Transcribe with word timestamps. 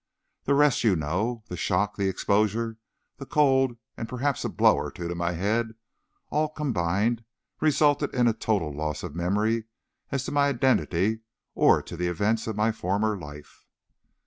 The 0.45 0.55
rest 0.55 0.83
you 0.83 0.95
know. 0.95 1.43
The 1.47 1.55
shock, 1.55 1.95
the 1.95 2.09
exposure, 2.09 2.79
the 3.17 3.25
cold, 3.27 3.77
and 3.95 4.09
perhaps 4.09 4.43
a 4.43 4.49
blow 4.49 4.73
or 4.73 4.89
two 4.89 5.07
on 5.11 5.15
my 5.15 5.33
head, 5.33 5.75
all 6.31 6.49
combined, 6.49 7.23
resulted 7.59 8.11
in 8.11 8.27
a 8.27 8.33
total 8.33 8.73
loss 8.75 9.03
of 9.03 9.13
memory 9.13 9.65
as 10.11 10.23
to 10.25 10.31
my 10.31 10.47
identity 10.47 11.19
or 11.53 11.83
to 11.83 11.95
the 11.95 12.07
events 12.07 12.47
of 12.47 12.55
my 12.55 12.71
former 12.71 13.15
life. 13.15 13.67